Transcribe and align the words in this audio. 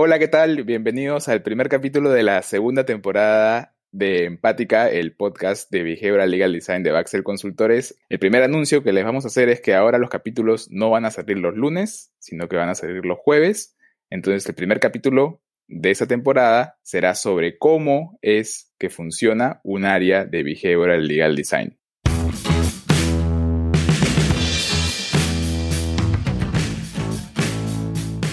Hola, 0.00 0.20
¿qué 0.20 0.28
tal? 0.28 0.62
Bienvenidos 0.62 1.28
al 1.28 1.42
primer 1.42 1.68
capítulo 1.68 2.10
de 2.10 2.22
la 2.22 2.40
segunda 2.42 2.86
temporada 2.86 3.74
de 3.90 4.26
Empática, 4.26 4.88
el 4.88 5.16
podcast 5.16 5.72
de 5.72 5.82
Behavioral 5.82 6.30
Legal 6.30 6.52
Design 6.52 6.84
de 6.84 6.92
Baxel 6.92 7.24
Consultores. 7.24 7.98
El 8.08 8.20
primer 8.20 8.44
anuncio 8.44 8.84
que 8.84 8.92
les 8.92 9.04
vamos 9.04 9.24
a 9.24 9.26
hacer 9.26 9.48
es 9.48 9.60
que 9.60 9.74
ahora 9.74 9.98
los 9.98 10.08
capítulos 10.08 10.68
no 10.70 10.88
van 10.88 11.04
a 11.04 11.10
salir 11.10 11.38
los 11.38 11.56
lunes, 11.56 12.12
sino 12.20 12.48
que 12.48 12.54
van 12.54 12.68
a 12.68 12.76
salir 12.76 13.04
los 13.04 13.18
jueves. 13.18 13.76
Entonces, 14.08 14.48
el 14.48 14.54
primer 14.54 14.78
capítulo 14.78 15.42
de 15.66 15.90
esa 15.90 16.06
temporada 16.06 16.78
será 16.84 17.16
sobre 17.16 17.58
cómo 17.58 18.20
es 18.22 18.72
que 18.78 18.90
funciona 18.90 19.60
un 19.64 19.84
área 19.84 20.24
de 20.24 20.44
Behavioral 20.44 21.08
Legal 21.08 21.34
Design. 21.34 21.76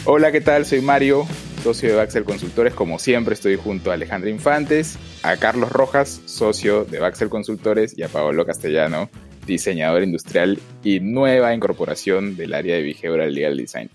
Hola, 0.07 0.31
¿qué 0.31 0.41
tal? 0.41 0.67
Soy 0.67 0.81
Mario, 0.81 1.25
socio 1.65 1.89
de 1.89 1.95
Baxel 1.95 2.25
Consultores. 2.25 2.75
Como 2.75 2.99
siempre, 2.99 3.33
estoy 3.33 3.55
junto 3.55 3.89
a 3.89 3.95
Alejandro 3.95 4.29
Infantes, 4.29 4.99
a 5.23 5.35
Carlos 5.37 5.71
Rojas, 5.71 6.21
socio 6.25 6.85
de 6.85 6.99
Baxel 6.99 7.27
Consultores, 7.27 7.97
y 7.97 8.03
a 8.03 8.07
Paolo 8.07 8.45
Castellano, 8.45 9.09
diseñador 9.47 10.03
industrial 10.03 10.59
y 10.83 10.99
nueva 10.99 11.55
incorporación 11.55 12.37
del 12.37 12.53
área 12.53 12.75
de 12.75 12.83
Behavioral 12.83 13.33
Legal 13.33 13.57
Design. 13.57 13.89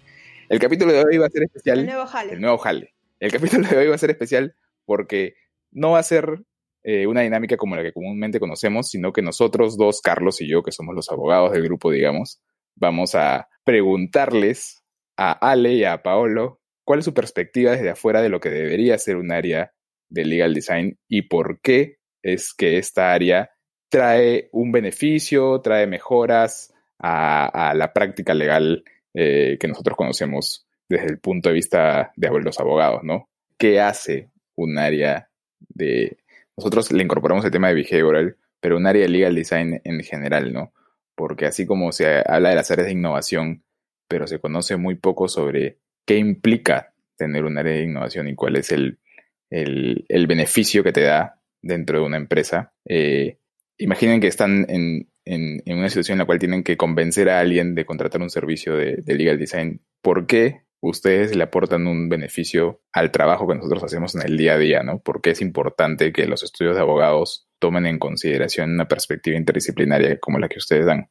El 0.49 0.59
capítulo 0.59 0.93
de 0.93 1.05
hoy 1.05 1.19
va 1.19 1.27
a 1.27 1.31
ser 1.31 1.45
especial. 1.45 1.79
El 1.79 1.87
nuevo 1.87 2.07
jale. 2.07 2.33
El 2.33 2.41
nuevo 2.41 2.59
jale. 2.59 2.93
El 3.21 3.31
capítulo 3.31 3.69
de 3.69 3.77
hoy 3.77 3.87
va 3.87 3.95
a 3.95 3.99
ser 3.99 4.11
especial 4.11 4.57
porque 4.85 5.35
no 5.71 5.93
va 5.93 6.01
a 6.01 6.03
ser 6.03 6.43
eh, 6.83 7.07
una 7.07 7.21
dinámica 7.21 7.57
como 7.57 7.77
la 7.77 7.85
que 7.85 7.93
comúnmente 7.93 8.41
conocemos, 8.41 8.89
sino 8.89 9.13
que 9.13 9.23
nosotros 9.23 9.77
dos, 9.77 10.01
Carlos 10.01 10.41
y 10.41 10.49
yo, 10.49 10.65
que 10.65 10.73
somos 10.73 10.97
los 10.97 11.09
abogados 11.13 11.53
del 11.53 11.63
grupo, 11.63 11.93
digamos, 11.93 12.41
vamos 12.75 13.15
a 13.15 13.47
preguntarles 13.63 14.83
a 15.17 15.31
Ale 15.31 15.75
y 15.75 15.85
a 15.85 16.03
Paolo 16.03 16.60
cuál 16.91 16.99
es 16.99 17.05
su 17.05 17.15
perspectiva 17.15 17.71
desde 17.71 17.91
afuera 17.91 18.21
de 18.21 18.29
lo 18.29 18.41
que 18.41 18.51
debería 18.51 18.99
ser 18.99 19.15
un 19.15 19.31
área 19.31 19.73
de 20.09 20.25
legal 20.25 20.53
design 20.53 20.99
y 21.07 21.23
por 21.23 21.61
qué 21.61 21.99
es 22.21 22.53
que 22.53 22.79
esta 22.79 23.13
área 23.13 23.53
trae 23.89 24.49
un 24.51 24.73
beneficio, 24.73 25.61
trae 25.61 25.87
mejoras 25.87 26.75
a, 26.99 27.75
la 27.77 27.93
práctica 27.93 28.35
legal 28.35 28.83
eh, 29.15 29.57
que 29.61 29.69
nosotros 29.69 29.97
conocemos 29.97 30.67
desde 30.89 31.07
el 31.07 31.21
punto 31.21 31.51
de 31.51 31.55
vista 31.55 32.11
de 32.17 32.29
los 32.41 32.59
abogados, 32.59 33.05
¿no? 33.05 33.29
¿Qué 33.57 33.81
hace 33.81 34.33
un 34.57 34.77
área 34.77 35.31
de... 35.69 36.19
Nosotros 36.57 36.91
le 36.91 37.05
incorporamos 37.05 37.45
el 37.45 37.53
tema 37.53 37.69
de 37.69 37.75
behavioral, 37.75 38.37
pero 38.59 38.77
un 38.77 38.89
área 38.89 39.03
de 39.03 39.11
legal 39.11 39.37
design 39.37 39.81
en 39.85 40.01
general, 40.03 40.53
¿no? 40.53 40.73
Porque 41.15 41.47
así 41.47 41.67
como 41.67 41.93
se 41.93 42.25
habla 42.27 42.49
de 42.49 42.57
las 42.57 42.73
áreas 42.73 42.87
de 42.87 42.95
innovación, 42.95 43.63
pero 44.09 44.27
se 44.27 44.41
conoce 44.41 44.77
muy 44.77 44.97
poco 44.97 45.29
sobre 45.29 45.79
qué 46.07 46.17
implica 46.17 46.93
tener 47.17 47.45
un 47.45 47.59
área 47.59 47.75
de 47.75 47.85
innovación 47.85 48.29
y 48.29 48.35
cuál 48.35 48.57
es 48.57 48.73
el, 48.73 48.99
el, 49.51 50.27
beneficio 50.27 50.83
que 50.83 50.93
te 50.93 51.03
da 51.03 51.41
dentro 51.61 52.01
de 52.01 52.07
una 52.07 52.17
empresa. 52.17 52.73
Eh, 52.87 53.39
imaginen 53.79 54.21
que 54.21 54.29
están 54.29 54.67
en, 54.69 55.11
en, 55.25 55.63
una 55.67 55.89
situación 55.89 56.15
en 56.15 56.21
la 56.21 56.25
cual 56.25 56.39
tienen 56.39 56.63
que 56.63 56.77
convencer 56.77 57.29
a 57.29 57.41
alguien 57.41 57.75
de 57.75 57.85
contratar 57.85 58.23
un 58.23 58.31
servicio 58.31 58.75
de, 58.77 58.97
de 58.97 59.15
legal 59.15 59.39
design. 59.39 59.81
¿Por 60.03 60.27
qué 60.27 60.63
ustedes 60.81 61.37
le 61.37 61.45
aportan 61.45 61.87
un 61.87 62.09
beneficio 62.09 62.81
al 62.93 63.11
trabajo 63.11 63.47
que 63.47 63.55
nosotros 63.55 63.85
hacemos 63.85 64.15
en 64.15 64.23
el 64.23 64.37
día 64.37 64.55
a 64.55 64.59
día, 64.59 64.83
¿no? 64.83 65.01
Porque 65.01 65.31
es 65.31 65.43
importante 65.43 66.13
que 66.13 66.27
los 66.27 66.43
estudios 66.43 66.75
de 66.75 66.81
abogados 66.81 67.49
tomen 67.59 67.87
en 67.87 67.99
consideración 67.99 68.73
una 68.73 68.89
perspectiva 68.89 69.37
interdisciplinaria 69.37 70.19
como 70.19 70.39
la 70.39 70.49
que 70.49 70.59
ustedes 70.59 70.87
dan. 70.87 71.09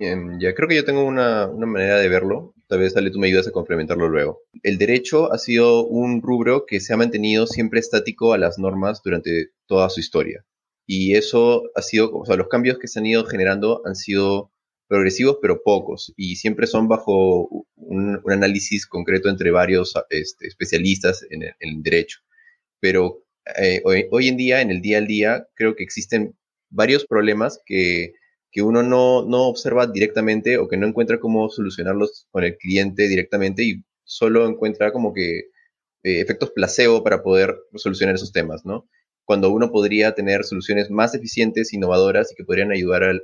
Ya 0.00 0.54
creo 0.54 0.68
que 0.68 0.76
yo 0.76 0.84
tengo 0.84 1.04
una, 1.04 1.46
una, 1.46 1.66
manera 1.66 1.98
de 1.98 2.08
verlo. 2.08 2.54
Tal 2.68 2.80
vez, 2.80 2.96
Ale, 2.96 3.10
tú 3.10 3.18
me 3.18 3.26
ayudas 3.26 3.48
a 3.48 3.52
complementarlo 3.52 4.08
luego. 4.08 4.42
El 4.62 4.78
derecho 4.78 5.32
ha 5.32 5.38
sido 5.38 5.86
un 5.86 6.22
rubro 6.22 6.64
que 6.66 6.80
se 6.80 6.94
ha 6.94 6.96
mantenido 6.96 7.46
siempre 7.46 7.80
estático 7.80 8.32
a 8.32 8.38
las 8.38 8.58
normas 8.58 9.02
durante 9.04 9.50
toda 9.66 9.90
su 9.90 10.00
historia. 10.00 10.44
Y 10.86 11.14
eso 11.14 11.64
ha 11.74 11.82
sido, 11.82 12.12
o 12.12 12.24
sea, 12.24 12.36
los 12.36 12.48
cambios 12.48 12.78
que 12.78 12.88
se 12.88 12.98
han 12.98 13.06
ido 13.06 13.24
generando 13.24 13.82
han 13.84 13.94
sido 13.94 14.50
progresivos 14.88 15.38
pero 15.40 15.62
pocos 15.62 16.12
y 16.16 16.34
siempre 16.34 16.66
son 16.66 16.88
bajo 16.88 17.48
un, 17.76 18.20
análisis 18.26 18.86
concreto 18.86 19.28
entre 19.28 19.52
varios 19.52 19.94
este, 20.10 20.48
especialistas 20.48 21.24
en 21.30 21.44
el, 21.44 21.82
derecho. 21.82 22.18
Pero 22.80 23.22
eh, 23.56 23.82
hoy, 23.84 24.28
en 24.28 24.36
día, 24.36 24.60
en 24.62 24.70
el 24.72 24.80
día 24.80 24.98
al 24.98 25.06
día, 25.06 25.46
creo 25.54 25.76
que 25.76 25.84
existen 25.84 26.34
varios 26.70 27.06
problemas 27.06 27.60
que, 27.64 28.14
que 28.50 28.62
uno 28.62 28.82
no, 28.82 29.24
no, 29.24 29.46
observa 29.48 29.86
directamente 29.86 30.58
o 30.58 30.68
que 30.68 30.76
no 30.76 30.86
encuentra 30.86 31.20
cómo 31.20 31.48
solucionarlos 31.50 32.26
con 32.30 32.44
el 32.44 32.56
cliente 32.56 33.08
directamente 33.08 33.62
y 33.64 33.84
solo 34.04 34.46
encuentra 34.48 34.92
como 34.92 35.12
que 35.14 35.38
eh, 36.02 36.20
efectos 36.20 36.50
placebo 36.50 37.04
para 37.04 37.22
poder 37.22 37.56
solucionar 37.76 38.14
esos 38.16 38.32
temas, 38.32 38.64
¿no? 38.64 38.88
cuando 39.30 39.50
uno 39.50 39.70
podría 39.70 40.12
tener 40.16 40.42
soluciones 40.42 40.90
más 40.90 41.14
eficientes, 41.14 41.72
innovadoras 41.72 42.32
y 42.32 42.34
que 42.34 42.42
podrían 42.42 42.72
ayudar 42.72 43.04
al, 43.04 43.22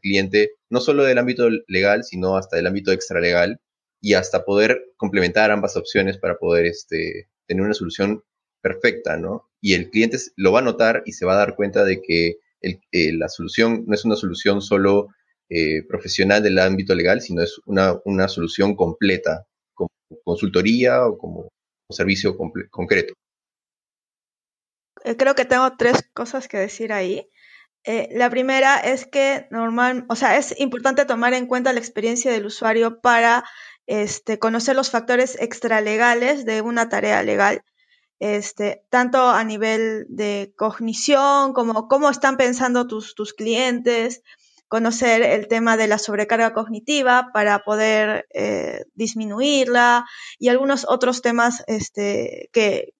cliente, 0.00 0.52
no 0.70 0.80
solo 0.80 1.04
del 1.04 1.18
ámbito 1.18 1.50
legal, 1.68 2.04
sino 2.04 2.38
hasta 2.38 2.56
del 2.56 2.68
ámbito 2.68 2.90
extralegal 2.90 3.60
y 4.00 4.14
hasta 4.14 4.46
poder 4.46 4.82
complementar 4.96 5.50
ambas 5.50 5.76
opciones 5.76 6.16
para 6.16 6.38
poder 6.38 6.64
este, 6.64 7.28
tener 7.46 7.62
una 7.62 7.74
solución 7.74 8.24
perfecta, 8.62 9.18
¿no? 9.18 9.46
Y 9.60 9.74
el 9.74 9.90
cliente 9.90 10.16
lo 10.36 10.52
va 10.52 10.60
a 10.60 10.62
notar 10.62 11.02
y 11.04 11.12
se 11.12 11.26
va 11.26 11.34
a 11.34 11.44
dar 11.44 11.54
cuenta 11.54 11.84
de 11.84 12.00
que 12.00 12.36
eh, 12.62 13.12
la 13.12 13.28
solución 13.28 13.84
no 13.86 13.94
es 13.94 14.04
una 14.04 14.16
solución 14.16 14.62
solo 14.62 15.08
eh, 15.48 15.82
profesional 15.88 16.42
del 16.42 16.58
ámbito 16.58 16.94
legal, 16.94 17.20
sino 17.20 17.42
es 17.42 17.60
una, 17.66 17.96
una 18.04 18.28
solución 18.28 18.74
completa, 18.74 19.44
como 19.74 19.90
consultoría 20.24 21.06
o 21.06 21.18
como 21.18 21.48
servicio 21.90 22.36
concreto. 22.70 23.14
Eh, 25.04 25.16
creo 25.16 25.34
que 25.34 25.44
tengo 25.44 25.76
tres 25.76 26.08
cosas 26.14 26.48
que 26.48 26.58
decir 26.58 26.92
ahí. 26.92 27.28
La 27.84 28.30
primera 28.30 28.76
es 28.78 29.06
que 29.06 29.48
normal, 29.50 30.06
o 30.08 30.14
sea, 30.14 30.36
es 30.36 30.54
importante 30.60 31.04
tomar 31.04 31.34
en 31.34 31.48
cuenta 31.48 31.72
la 31.72 31.80
experiencia 31.80 32.30
del 32.30 32.46
usuario 32.46 33.00
para 33.00 33.42
este, 33.86 34.38
conocer 34.38 34.76
los 34.76 34.90
factores 34.90 35.36
extralegales 35.40 36.44
de 36.44 36.60
una 36.62 36.88
tarea 36.88 37.24
legal, 37.24 37.62
este, 38.22 38.84
tanto 38.88 39.30
a 39.30 39.42
nivel 39.42 40.06
de 40.08 40.54
cognición 40.56 41.52
como 41.52 41.88
cómo 41.88 42.08
están 42.08 42.36
pensando 42.36 42.86
tus, 42.86 43.16
tus 43.16 43.32
clientes, 43.32 44.22
conocer 44.68 45.22
el 45.22 45.48
tema 45.48 45.76
de 45.76 45.88
la 45.88 45.98
sobrecarga 45.98 46.52
cognitiva 46.52 47.30
para 47.34 47.64
poder 47.64 48.28
eh, 48.32 48.84
disminuirla 48.94 50.06
y 50.38 50.50
algunos 50.50 50.86
otros 50.88 51.20
temas 51.20 51.64
este, 51.66 52.48
que, 52.52 52.94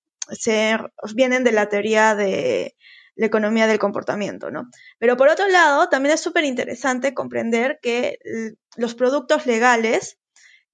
vienen 1.15 1.45
de 1.45 1.53
la 1.53 1.69
teoría 1.69 2.17
de 2.17 2.75
la 3.15 3.27
economía 3.27 3.69
del 3.69 3.79
comportamiento, 3.79 4.51
¿no? 4.51 4.71
Pero 4.99 5.17
por 5.17 5.29
otro 5.29 5.47
lado, 5.47 5.89
también 5.89 6.15
es 6.15 6.21
súper 6.21 6.45
interesante 6.45 7.15
comprender 7.15 7.79
que 7.81 8.19
los 8.77 8.97
productos 8.97 9.47
legales 9.47 10.19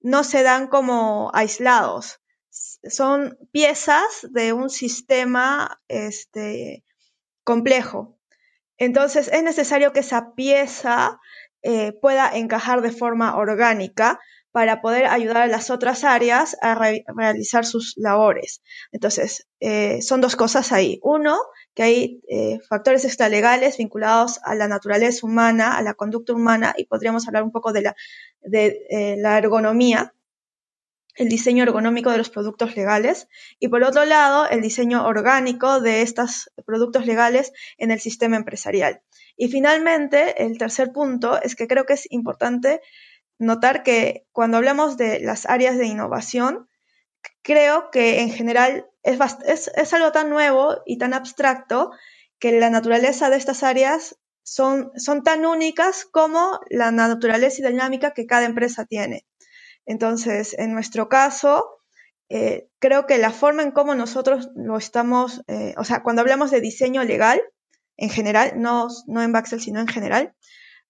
no 0.01 0.23
se 0.23 0.41
dan 0.41 0.67
como 0.67 1.29
aislados, 1.35 2.18
son 2.49 3.37
piezas 3.51 4.27
de 4.31 4.53
un 4.53 4.69
sistema 4.69 5.81
este, 5.87 6.83
complejo. 7.43 8.17
Entonces 8.77 9.29
es 9.31 9.43
necesario 9.43 9.91
que 9.93 9.99
esa 9.99 10.33
pieza 10.35 11.19
eh, 11.61 11.91
pueda 12.01 12.29
encajar 12.35 12.81
de 12.81 12.91
forma 12.91 13.35
orgánica 13.35 14.19
para 14.51 14.81
poder 14.81 15.05
ayudar 15.05 15.43
a 15.43 15.47
las 15.47 15.69
otras 15.69 16.03
áreas 16.03 16.57
a 16.61 16.75
realizar 17.15 17.65
sus 17.65 17.93
labores. 17.97 18.63
Entonces, 18.91 19.47
eh, 19.59 20.01
son 20.01 20.21
dos 20.21 20.35
cosas 20.35 20.71
ahí. 20.71 20.99
Uno, 21.03 21.37
que 21.75 21.83
hay 21.83 22.21
eh, 22.29 22.59
factores 22.67 23.05
extralegales 23.05 23.77
vinculados 23.77 24.39
a 24.43 24.55
la 24.55 24.67
naturaleza 24.67 25.25
humana, 25.25 25.77
a 25.77 25.83
la 25.83 25.93
conducta 25.93 26.33
humana, 26.33 26.73
y 26.77 26.85
podríamos 26.85 27.27
hablar 27.27 27.43
un 27.43 27.51
poco 27.51 27.73
de 27.73 27.81
la, 27.83 27.95
de, 28.41 29.17
la 29.19 29.37
ergonomía, 29.37 30.13
el 31.15 31.29
diseño 31.29 31.63
ergonómico 31.63 32.11
de 32.11 32.17
los 32.17 32.29
productos 32.29 32.75
legales, 32.75 33.27
y 33.59 33.67
por 33.67 33.83
otro 33.83 34.05
lado, 34.05 34.49
el 34.49 34.61
diseño 34.61 35.05
orgánico 35.05 35.81
de 35.81 36.01
estos 36.01 36.51
productos 36.65 37.05
legales 37.05 37.51
en 37.77 37.91
el 37.91 37.99
sistema 37.99 38.37
empresarial. 38.37 39.01
Y 39.35 39.49
finalmente, 39.49 40.43
el 40.43 40.57
tercer 40.57 40.91
punto 40.91 41.41
es 41.41 41.55
que 41.55 41.67
creo 41.67 41.85
que 41.85 41.93
es 41.93 42.11
importante 42.11 42.81
notar 43.37 43.83
que 43.83 44.27
cuando 44.31 44.57
hablamos 44.57 44.97
de 44.97 45.19
las 45.21 45.45
áreas 45.45 45.77
de 45.77 45.87
innovación, 45.87 46.67
creo 47.41 47.89
que 47.91 48.21
en 48.21 48.31
general 48.31 48.87
es, 49.03 49.93
algo 49.93 50.11
tan 50.11 50.29
nuevo 50.29 50.81
y 50.85 50.97
tan 50.97 51.13
abstracto 51.13 51.91
que 52.37 52.59
la 52.59 52.69
naturaleza 52.69 53.29
de 53.29 53.37
estas 53.37 53.63
áreas 53.63 54.17
son, 54.43 54.91
son 54.95 55.23
tan 55.23 55.45
únicas 55.45 56.05
como 56.05 56.59
la 56.69 56.91
naturaleza 56.91 57.61
y 57.61 57.67
dinámica 57.67 58.13
que 58.13 58.25
cada 58.25 58.45
empresa 58.45 58.85
tiene. 58.85 59.25
Entonces, 59.85 60.55
en 60.57 60.73
nuestro 60.73 61.09
caso, 61.09 61.79
eh, 62.29 62.67
creo 62.79 63.05
que 63.07 63.17
la 63.17 63.31
forma 63.31 63.63
en 63.63 63.71
cómo 63.71 63.95
nosotros 63.95 64.49
lo 64.55 64.77
estamos, 64.77 65.41
eh, 65.47 65.73
o 65.77 65.83
sea, 65.83 66.03
cuando 66.03 66.21
hablamos 66.21 66.51
de 66.51 66.61
diseño 66.61 67.03
legal, 67.03 67.41
en 67.97 68.09
general, 68.09 68.53
no, 68.55 68.87
no 69.07 69.21
en 69.23 69.31
Baxel, 69.31 69.61
sino 69.61 69.79
en 69.79 69.87
general, 69.87 70.33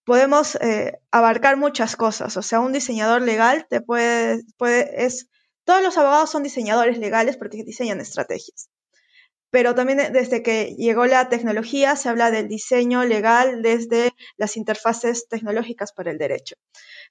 podemos 0.06 0.56
eh, 0.56 1.00
abarcar 1.12 1.58
muchas 1.58 1.96
cosas. 1.96 2.36
O 2.38 2.42
sea, 2.42 2.60
un 2.60 2.74
diseñador 2.74 3.22
legal 3.22 3.68
te 3.70 3.82
puede, 3.82 4.44
puede, 4.58 5.06
es 5.06 5.30
todos 5.66 5.84
los 5.84 5.98
abogados 5.98 6.32
son 6.32 6.42
diseñadores 6.42 6.98
legales 6.98 7.38
porque 7.38 7.64
diseñan 7.64 8.02
estrategias. 8.02 8.69
Pero 9.52 9.74
también 9.74 10.14
desde 10.14 10.44
que 10.44 10.76
llegó 10.78 11.06
la 11.06 11.30
tecnología 11.30 11.96
se 11.96 12.10
habla 12.10 12.32
del 12.32 12.48
diseño 12.48 13.04
legal 13.04 13.62
desde 13.62 14.12
las 14.38 14.58
interfaces 14.58 15.28
tecnológicas 15.28 15.92
para 15.92 16.12
el 16.12 16.18
derecho. 16.18 16.56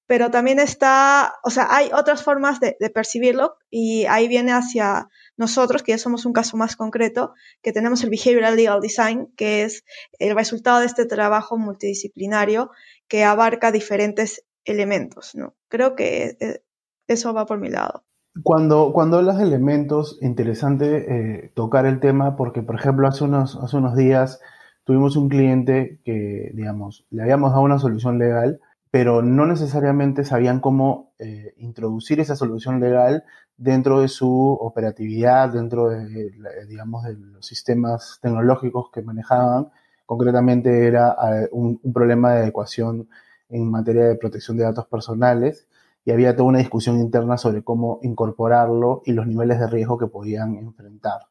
Pero 0.06 0.31
también 0.31 0.58
está, 0.58 1.35
o 1.43 1.50
sea, 1.50 1.67
hay 1.70 1.90
otras 1.93 2.23
formas 2.23 2.61
de, 2.61 2.76
de 2.79 2.90
percibirlo 2.90 3.56
y 3.70 4.06
ahí 4.06 4.29
viene 4.29 4.52
hacia 4.52 5.08
nosotros, 5.37 5.82
que 5.82 5.93
ya 5.93 5.99
somos 5.99 6.26
un 6.26 6.32
caso 6.32 6.56
más 6.56 6.76
concreto, 6.76 7.35
que 7.62 7.73
tenemos 7.73 8.02
el 8.05 8.11
Behavioral 8.11 8.56
Legal 8.56 8.81
Design, 8.81 9.32
que 9.37 9.62
es 9.62 9.84
el 10.19 10.34
resultado 10.34 10.81
de 10.81 10.87
este 10.87 11.06
trabajo 11.06 11.58
multidisciplinario 11.58 12.70
que 13.08 13.25
abarca 13.25 13.73
diferentes 13.73 14.44
elementos, 14.64 15.34
¿no? 15.34 15.56
Creo 15.69 15.94
que 15.94 16.37
eh, 16.41 16.62
eso 17.06 17.32
va 17.32 17.46
por 17.46 17.58
mi 17.58 17.70
lado. 17.70 18.05
Cuando, 18.43 18.93
cuando 18.93 19.19
hablas 19.19 19.38
de 19.38 19.44
elementos, 19.44 20.19
interesante 20.20 21.44
eh, 21.44 21.50
tocar 21.55 21.87
el 21.87 22.00
tema 22.00 22.37
porque, 22.37 22.62
por 22.62 22.76
ejemplo, 22.76 23.08
hace 23.08 23.25
unos, 23.25 23.56
hace 23.56 23.76
unos 23.76 23.96
días 23.96 24.40
tuvimos 24.85 25.17
un 25.17 25.29
cliente 25.29 26.00
que, 26.05 26.50
digamos, 26.55 27.06
le 27.11 27.23
habíamos 27.23 27.50
dado 27.50 27.62
una 27.62 27.79
solución 27.79 28.19
legal, 28.19 28.61
pero 28.90 29.23
no 29.23 29.46
necesariamente 29.46 30.25
sabían 30.25 30.61
cómo 30.61 31.12
eh, 31.19 31.55
introducir 31.58 32.20
esa 32.20 32.37
solución 32.37 32.81
legal 32.81 33.25
dentro 33.56 34.00
de 34.00 34.08
su 34.08 34.52
operatividad, 34.61 35.50
dentro 35.50 35.88
de, 35.88 36.32
digamos, 36.69 37.05
de 37.05 37.14
los 37.14 37.46
sistemas 37.46 38.19
tecnológicos 38.23 38.91
que 38.93 39.02
manejaban. 39.02 39.69
Concretamente 40.06 40.87
era 40.87 41.17
un, 41.52 41.79
un 41.82 41.93
problema 41.93 42.32
de 42.32 42.43
adecuación 42.43 43.08
en 43.50 43.70
materia 43.70 44.05
de 44.05 44.17
protección 44.17 44.56
de 44.56 44.64
datos 44.64 44.87
personales 44.87 45.68
y 46.08 46.10
había 46.10 46.34
toda 46.34 46.49
una 46.49 46.60
discusión 46.60 46.99
interna 47.00 47.37
sobre 47.37 47.62
cómo 47.62 48.00
incorporarlo 48.02 49.02
y 49.05 49.12
los 49.12 49.26
niveles 49.26 49.60
de 49.60 49.66
riesgo 49.66 49.99
que 49.99 50.06
podían 50.06 50.56
enfrentar. 50.56 51.26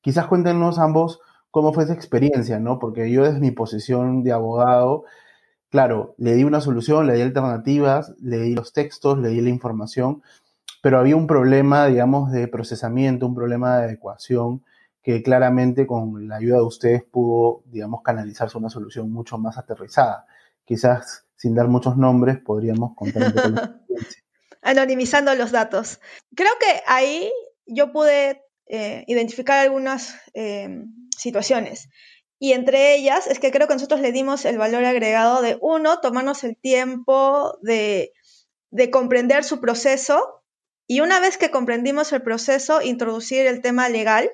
Quizás 0.00 0.28
cuéntenos 0.28 0.78
ambos 0.78 1.20
cómo 1.50 1.72
fue 1.72 1.82
esa 1.82 1.94
experiencia, 1.94 2.60
¿no? 2.60 2.78
Porque 2.78 3.10
yo 3.10 3.24
desde 3.24 3.40
mi 3.40 3.50
posición 3.50 4.22
de 4.22 4.30
abogado, 4.30 5.02
claro, 5.68 6.14
le 6.16 6.34
di 6.34 6.44
una 6.44 6.60
solución, 6.60 7.08
le 7.08 7.14
di 7.14 7.22
alternativas, 7.22 8.14
le 8.22 8.38
di 8.38 8.54
los 8.54 8.72
textos, 8.72 9.18
le 9.18 9.30
di 9.30 9.40
la 9.40 9.48
información, 9.48 10.22
pero 10.80 11.00
había 11.00 11.16
un 11.16 11.26
problema, 11.26 11.86
digamos, 11.86 12.30
de 12.30 12.46
procesamiento, 12.46 13.26
un 13.26 13.34
problema 13.34 13.78
de 13.78 13.86
adecuación 13.86 14.62
que 15.02 15.24
claramente 15.24 15.88
con 15.88 16.28
la 16.28 16.36
ayuda 16.36 16.58
de 16.58 16.62
ustedes 16.62 17.02
pudo, 17.02 17.64
digamos, 17.66 18.02
canalizarse 18.02 18.58
una 18.58 18.70
solución 18.70 19.10
mucho 19.10 19.38
más 19.38 19.58
aterrizada. 19.58 20.24
Quizás 20.64 21.27
sin 21.38 21.54
dar 21.54 21.68
muchos 21.68 21.96
nombres, 21.96 22.38
podríamos 22.44 22.94
contar 22.94 23.28
un 23.28 23.32
poco 23.32 23.48
la 23.48 23.80
Anonimizando 24.62 25.34
los 25.34 25.52
datos. 25.52 26.00
Creo 26.34 26.52
que 26.60 26.82
ahí 26.86 27.32
yo 27.64 27.92
pude 27.92 28.42
eh, 28.66 29.04
identificar 29.06 29.60
algunas 29.60 30.16
eh, 30.34 30.68
situaciones. 31.16 31.88
Y 32.40 32.52
entre 32.52 32.94
ellas 32.94 33.26
es 33.28 33.38
que 33.38 33.50
creo 33.50 33.66
que 33.66 33.74
nosotros 33.74 34.00
le 34.00 34.12
dimos 34.12 34.44
el 34.44 34.58
valor 34.58 34.84
agregado 34.84 35.40
de, 35.40 35.56
uno, 35.60 36.00
tomarnos 36.00 36.44
el 36.44 36.56
tiempo 36.56 37.56
de, 37.62 38.12
de 38.70 38.90
comprender 38.90 39.44
su 39.44 39.60
proceso 39.60 40.42
y 40.86 41.00
una 41.00 41.20
vez 41.20 41.38
que 41.38 41.50
comprendimos 41.50 42.12
el 42.12 42.22
proceso, 42.22 42.82
introducir 42.82 43.46
el 43.46 43.60
tema 43.60 43.88
legal, 43.88 44.30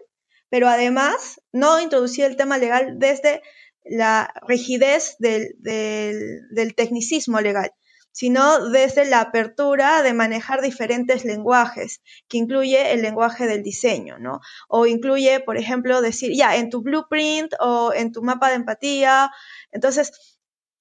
pero 0.48 0.68
además 0.68 1.40
no 1.52 1.80
introducir 1.80 2.24
el 2.24 2.36
tema 2.36 2.58
legal 2.58 2.98
desde 2.98 3.42
la 3.84 4.32
rigidez 4.46 5.16
del, 5.18 5.54
del, 5.60 6.74
tecnicismo 6.74 7.40
legal, 7.40 7.72
sino 8.12 8.70
desde 8.70 9.04
la 9.04 9.20
apertura 9.20 10.02
de 10.02 10.14
manejar 10.14 10.62
diferentes 10.62 11.24
lenguajes, 11.24 12.00
que 12.28 12.38
incluye 12.38 12.92
el 12.92 13.02
lenguaje 13.02 13.46
del 13.46 13.62
diseño, 13.62 14.18
¿no? 14.18 14.40
O 14.68 14.86
incluye, 14.86 15.40
por 15.40 15.56
ejemplo, 15.56 16.00
decir, 16.00 16.32
ya, 16.34 16.56
en 16.56 16.70
tu 16.70 16.82
blueprint 16.82 17.52
o 17.60 17.92
en 17.92 18.12
tu 18.12 18.22
mapa 18.22 18.48
de 18.48 18.56
empatía. 18.56 19.30
Entonces, 19.72 20.38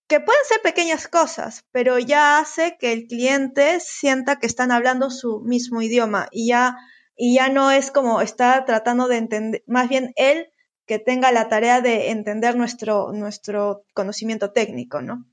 que 0.08 0.20
pueden 0.20 0.44
ser 0.46 0.62
pequeñas 0.62 1.08
cosas, 1.08 1.66
pero 1.72 1.98
ya 1.98 2.38
hace 2.38 2.78
que 2.80 2.94
el 2.94 3.08
cliente 3.08 3.80
sienta 3.80 4.38
que 4.38 4.48
están 4.48 4.72
hablando 4.72 5.10
su 5.10 5.42
mismo 5.42 5.82
idioma 5.82 6.28
y 6.32 6.50
ya, 6.50 6.78
y 7.16 7.36
ya 7.36 7.50
no 7.50 7.72
es 7.72 7.90
como 7.90 8.22
está 8.22 8.64
tratando 8.66 9.08
de 9.08 9.18
entender, 9.18 9.64
más 9.66 9.90
bien 9.90 10.14
él 10.16 10.53
que 10.86 11.00
tenga 11.00 11.32
la 11.32 11.50
tarea 11.50 11.82
de 11.82 12.10
entender 12.10 12.56
nuestro, 12.56 13.12
nuestro 13.14 13.86
conocimiento 13.94 14.52
técnico, 14.52 15.02
¿no? 15.02 15.26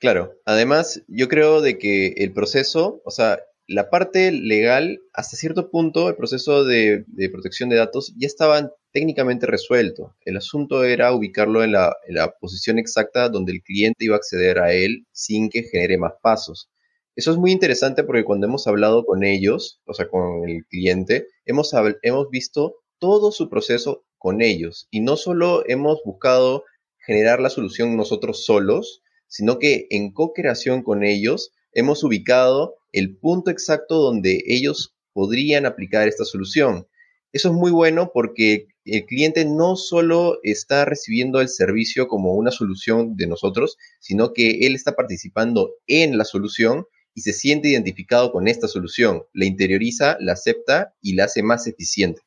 Claro, 0.00 0.34
además 0.44 1.02
yo 1.08 1.28
creo 1.28 1.60
de 1.60 1.78
que 1.78 2.14
el 2.18 2.32
proceso, 2.32 3.02
o 3.04 3.10
sea, 3.10 3.40
la 3.66 3.90
parte 3.90 4.32
legal, 4.32 5.00
hasta 5.12 5.36
cierto 5.36 5.70
punto, 5.70 6.08
el 6.08 6.16
proceso 6.16 6.64
de, 6.64 7.04
protección 7.30 7.68
de 7.68 7.76
datos 7.76 8.14
ya 8.16 8.26
estaba 8.26 8.72
técnicamente 8.92 9.46
resuelto. 9.46 10.16
El 10.24 10.38
asunto 10.38 10.84
era 10.84 11.12
ubicarlo 11.12 11.62
en 11.62 11.72
la, 11.72 11.94
en 12.06 12.14
la, 12.14 12.32
posición 12.40 12.78
exacta 12.78 13.28
donde 13.28 13.52
el 13.52 13.62
cliente 13.62 14.06
iba 14.06 14.14
a 14.14 14.18
acceder 14.18 14.58
a 14.58 14.72
él 14.72 15.06
sin 15.12 15.50
que 15.50 15.64
genere 15.64 15.98
más 15.98 16.12
pasos. 16.22 16.70
Eso 17.14 17.32
es 17.32 17.36
muy 17.36 17.52
interesante 17.52 18.04
porque 18.04 18.24
cuando 18.24 18.46
hemos 18.46 18.66
hablado 18.66 19.04
con 19.04 19.24
ellos, 19.24 19.82
o 19.84 19.92
sea, 19.92 20.08
con 20.08 20.48
el 20.48 20.64
cliente, 20.70 21.26
hemos, 21.44 21.72
hemos 22.02 22.30
visto 22.30 22.76
todo 22.98 23.32
su 23.32 23.50
proceso 23.50 24.04
con 24.18 24.42
ellos. 24.42 24.88
Y 24.90 25.00
no 25.00 25.16
solo 25.16 25.64
hemos 25.66 26.00
buscado 26.04 26.64
generar 26.98 27.40
la 27.40 27.50
solución 27.50 27.96
nosotros 27.96 28.44
solos, 28.44 29.02
sino 29.26 29.58
que 29.58 29.86
en 29.90 30.12
co-creación 30.12 30.82
con 30.82 31.04
ellos 31.04 31.52
hemos 31.72 32.02
ubicado 32.04 32.76
el 32.92 33.16
punto 33.16 33.50
exacto 33.50 33.96
donde 33.96 34.42
ellos 34.46 34.94
podrían 35.12 35.66
aplicar 35.66 36.08
esta 36.08 36.24
solución. 36.24 36.86
Eso 37.32 37.48
es 37.48 37.54
muy 37.54 37.70
bueno 37.70 38.10
porque 38.12 38.68
el 38.84 39.04
cliente 39.04 39.44
no 39.44 39.76
solo 39.76 40.38
está 40.42 40.86
recibiendo 40.86 41.40
el 41.40 41.48
servicio 41.48 42.08
como 42.08 42.34
una 42.34 42.50
solución 42.50 43.16
de 43.16 43.26
nosotros, 43.26 43.76
sino 44.00 44.32
que 44.32 44.66
él 44.66 44.74
está 44.74 44.96
participando 44.96 45.74
en 45.86 46.16
la 46.16 46.24
solución 46.24 46.86
y 47.14 47.20
se 47.20 47.32
siente 47.32 47.68
identificado 47.68 48.32
con 48.32 48.48
esta 48.48 48.68
solución, 48.68 49.24
la 49.32 49.44
interioriza, 49.44 50.16
la 50.20 50.32
acepta 50.32 50.94
y 51.02 51.14
la 51.14 51.24
hace 51.24 51.42
más 51.42 51.66
eficiente. 51.66 52.22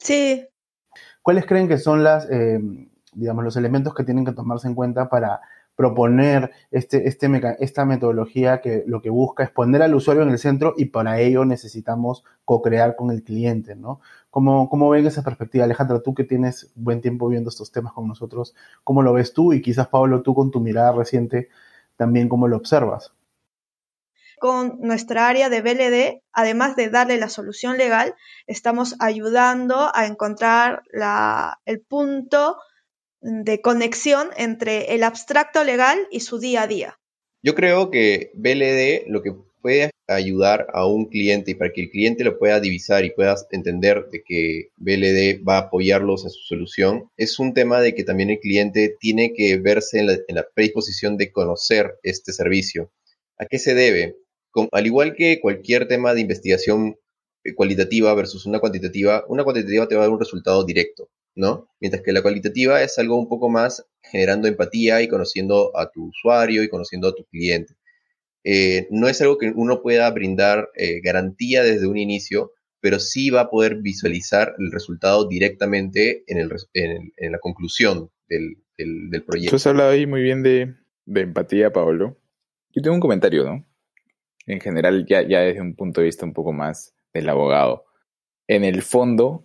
Sí, 0.00 0.46
¿Cuáles 1.28 1.44
creen 1.44 1.68
que 1.68 1.76
son 1.76 2.02
las, 2.02 2.26
eh, 2.30 2.58
digamos, 3.12 3.44
los 3.44 3.54
elementos 3.58 3.94
que 3.94 4.02
tienen 4.02 4.24
que 4.24 4.32
tomarse 4.32 4.66
en 4.66 4.74
cuenta 4.74 5.10
para 5.10 5.42
proponer 5.76 6.52
este, 6.70 7.06
este 7.06 7.28
esta 7.58 7.84
metodología 7.84 8.62
que 8.62 8.82
lo 8.86 9.02
que 9.02 9.10
busca 9.10 9.44
es 9.44 9.50
poner 9.50 9.82
al 9.82 9.94
usuario 9.94 10.22
en 10.22 10.30
el 10.30 10.38
centro 10.38 10.72
y 10.78 10.86
para 10.86 11.20
ello 11.20 11.44
necesitamos 11.44 12.24
co-crear 12.46 12.96
con 12.96 13.10
el 13.10 13.22
cliente, 13.24 13.76
¿no? 13.76 14.00
¿Cómo, 14.30 14.70
¿Cómo 14.70 14.88
ven 14.88 15.06
esa 15.06 15.22
perspectiva? 15.22 15.66
Alejandra, 15.66 16.00
tú 16.00 16.14
que 16.14 16.24
tienes 16.24 16.72
buen 16.74 17.02
tiempo 17.02 17.28
viendo 17.28 17.50
estos 17.50 17.72
temas 17.72 17.92
con 17.92 18.08
nosotros, 18.08 18.54
¿cómo 18.82 19.02
lo 19.02 19.12
ves 19.12 19.34
tú? 19.34 19.52
Y 19.52 19.60
quizás, 19.60 19.88
Pablo, 19.88 20.22
tú 20.22 20.34
con 20.34 20.50
tu 20.50 20.60
mirada 20.60 20.92
reciente, 20.92 21.50
también 21.98 22.30
cómo 22.30 22.48
lo 22.48 22.56
observas 22.56 23.12
con 24.38 24.78
nuestra 24.80 25.28
área 25.28 25.48
de 25.48 25.60
BLD, 25.60 26.22
además 26.32 26.76
de 26.76 26.88
darle 26.88 27.18
la 27.18 27.28
solución 27.28 27.76
legal, 27.76 28.14
estamos 28.46 28.96
ayudando 29.00 29.90
a 29.94 30.06
encontrar 30.06 30.82
el 31.64 31.80
punto 31.80 32.56
de 33.20 33.60
conexión 33.60 34.28
entre 34.36 34.94
el 34.94 35.02
abstracto 35.02 35.64
legal 35.64 35.98
y 36.10 36.20
su 36.20 36.38
día 36.38 36.62
a 36.62 36.66
día. 36.66 36.98
Yo 37.42 37.54
creo 37.54 37.90
que 37.90 38.30
BLD 38.34 39.10
lo 39.10 39.22
que 39.22 39.32
puede 39.60 39.90
ayudar 40.06 40.68
a 40.72 40.86
un 40.86 41.06
cliente 41.06 41.50
y 41.50 41.54
para 41.54 41.72
que 41.72 41.82
el 41.82 41.90
cliente 41.90 42.24
lo 42.24 42.38
pueda 42.38 42.60
divisar 42.60 43.04
y 43.04 43.10
pueda 43.10 43.36
entender 43.50 44.06
de 44.10 44.22
que 44.22 44.70
BLD 44.76 45.46
va 45.46 45.56
a 45.56 45.62
apoyarlos 45.62 46.24
en 46.24 46.30
su 46.30 46.40
solución, 46.40 47.10
es 47.16 47.38
un 47.38 47.54
tema 47.54 47.80
de 47.80 47.94
que 47.94 48.04
también 48.04 48.30
el 48.30 48.40
cliente 48.40 48.96
tiene 48.98 49.32
que 49.34 49.58
verse 49.58 49.98
en 49.98 50.06
la, 50.06 50.12
en 50.26 50.36
la 50.36 50.46
predisposición 50.54 51.16
de 51.16 51.30
conocer 51.30 51.98
este 52.02 52.32
servicio. 52.32 52.90
¿A 53.38 53.46
qué 53.46 53.58
se 53.58 53.74
debe? 53.74 54.16
Al 54.72 54.86
igual 54.86 55.14
que 55.14 55.40
cualquier 55.40 55.88
tema 55.88 56.14
de 56.14 56.20
investigación 56.20 56.96
eh, 57.44 57.54
cualitativa 57.54 58.12
versus 58.14 58.46
una 58.46 58.58
cuantitativa, 58.60 59.24
una 59.28 59.44
cuantitativa 59.44 59.88
te 59.88 59.94
va 59.94 60.02
a 60.02 60.04
dar 60.06 60.12
un 60.12 60.20
resultado 60.20 60.64
directo, 60.64 61.10
¿no? 61.34 61.68
Mientras 61.80 62.02
que 62.02 62.12
la 62.12 62.22
cualitativa 62.22 62.82
es 62.82 62.98
algo 62.98 63.16
un 63.16 63.28
poco 63.28 63.48
más 63.48 63.86
generando 64.02 64.48
empatía 64.48 65.02
y 65.02 65.08
conociendo 65.08 65.76
a 65.76 65.90
tu 65.90 66.08
usuario 66.08 66.62
y 66.62 66.68
conociendo 66.68 67.08
a 67.08 67.14
tu 67.14 67.24
cliente. 67.24 67.74
Eh, 68.44 68.86
no 68.90 69.08
es 69.08 69.20
algo 69.20 69.36
que 69.36 69.52
uno 69.54 69.82
pueda 69.82 70.10
brindar 70.10 70.70
eh, 70.74 71.00
garantía 71.00 71.62
desde 71.62 71.86
un 71.86 71.98
inicio, 71.98 72.52
pero 72.80 72.98
sí 72.98 73.30
va 73.30 73.42
a 73.42 73.50
poder 73.50 73.76
visualizar 73.82 74.54
el 74.58 74.72
resultado 74.72 75.28
directamente 75.28 76.24
en, 76.28 76.38
el, 76.38 76.50
en, 76.74 77.32
la 77.32 77.38
conclusión 77.40 78.10
del, 78.28 78.56
del, 78.76 79.24
proyecto. 79.24 79.50
Tú 79.50 79.56
has 79.56 79.66
hablado 79.66 79.90
ahí 79.90 80.06
muy 80.06 80.22
bien 80.22 80.42
de, 80.42 80.74
de 81.04 81.20
empatía, 81.20 81.72
Pablo. 81.72 82.16
Yo 82.70 82.82
tengo 82.82 82.94
un 82.94 83.00
comentario, 83.00 83.44
¿no? 83.44 83.67
En 84.48 84.60
general, 84.60 85.06
ya, 85.06 85.22
ya 85.22 85.40
desde 85.40 85.60
un 85.60 85.74
punto 85.74 86.00
de 86.00 86.06
vista 86.06 86.26
un 86.26 86.32
poco 86.32 86.52
más 86.52 86.94
del 87.14 87.28
abogado. 87.28 87.84
En 88.48 88.64
el 88.64 88.82
fondo, 88.82 89.44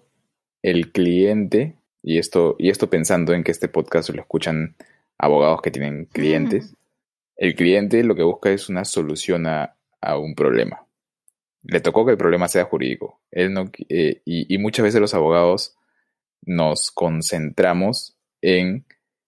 el 0.62 0.92
cliente, 0.92 1.78
y 2.02 2.18
esto, 2.18 2.56
y 2.58 2.70
esto 2.70 2.90
pensando 2.90 3.34
en 3.34 3.44
que 3.44 3.52
este 3.52 3.68
podcast 3.68 4.10
lo 4.10 4.22
escuchan 4.22 4.76
abogados 5.18 5.62
que 5.62 5.72
tienen 5.72 6.06
clientes, 6.06 6.76
el 7.36 7.56
cliente 7.56 8.04
lo 8.04 8.16
que 8.16 8.24
busca 8.24 8.52
es 8.52 8.70
una 8.70 8.86
solución 8.86 9.48
a, 9.48 9.76
a 10.02 10.18
un 10.18 10.36
problema. 10.36 10.86
le 11.64 11.80
tocó 11.80 12.06
que 12.06 12.12
el 12.12 12.18
problema 12.18 12.48
sea 12.48 12.66
jurídico. 12.66 13.22
Él 13.32 13.54
no, 13.54 13.72
eh, 13.90 14.22
y, 14.26 14.54
y 14.54 14.58
muchas 14.58 14.84
veces 14.84 15.02
los 15.02 15.14
abogados 15.14 15.76
nos 16.46 16.92
concentramos 16.92 18.18
en 18.42 18.86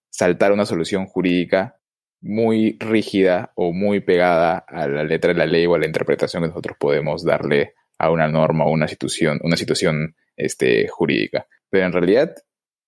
saltar 0.09 0.51
una 0.51 0.65
solución 0.65 1.05
jurídica 1.05 1.79
muy 2.25 2.75
rígida 2.79 3.53
o 3.55 3.71
muy 3.71 3.99
pegada 3.99 4.57
a 4.57 4.87
la 4.87 5.03
letra 5.03 5.31
de 5.31 5.37
la 5.37 5.45
ley 5.45 5.67
o 5.67 5.75
a 5.75 5.79
la 5.79 5.85
interpretación 5.85 6.41
que 6.41 6.49
nosotros 6.49 6.75
podemos 6.79 7.23
darle 7.23 7.75
a 7.99 8.09
una 8.09 8.27
norma 8.27 8.65
o 8.65 8.71
una 8.71 8.87
situación, 8.87 9.39
una 9.43 9.55
situación 9.55 10.15
este, 10.35 10.87
jurídica. 10.87 11.47
Pero 11.69 11.85
en 11.85 11.93
realidad, 11.93 12.35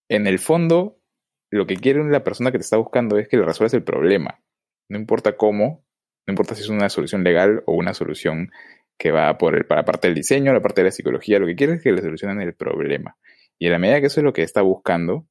en 0.10 0.26
el 0.26 0.40
fondo, 0.40 1.00
lo 1.52 1.68
que 1.68 1.76
quiere 1.76 2.04
la 2.10 2.24
persona 2.24 2.52
que 2.52 2.58
te 2.58 2.64
está 2.64 2.78
buscando 2.78 3.20
es 3.20 3.28
que 3.28 3.38
le 3.38 3.46
resuelvas 3.46 3.76
el 3.76 3.84
problema. 3.84 4.42
No 4.90 4.98
importa 4.98 5.38
cómo, 5.38 5.86
no 6.26 6.32
importa 6.32 6.56
si 6.56 6.64
es 6.64 6.70
una 6.70 6.90
solución 6.90 7.24
legal 7.24 7.62
o 7.68 7.74
una 7.74 7.94
solución 7.94 8.52
que 8.98 9.12
va 9.12 9.38
por 9.38 9.68
para 9.68 9.82
la 9.82 9.86
parte 9.86 10.08
del 10.08 10.16
diseño, 10.16 10.52
la 10.52 10.62
parte 10.62 10.82
de 10.82 10.86
la 10.86 10.92
psicología, 10.92 11.38
lo 11.38 11.46
que 11.46 11.56
quiere 11.56 11.74
es 11.74 11.84
que 11.84 11.92
le 11.92 12.02
solucionen 12.02 12.42
el 12.42 12.56
problema. 12.56 13.18
Y 13.60 13.68
a 13.68 13.72
la 13.72 13.78
medida 13.78 14.02
que 14.02 14.08
eso 14.08 14.20
es 14.20 14.24
lo 14.24 14.34
que 14.34 14.42
está 14.42 14.64
buscando, 14.64 15.28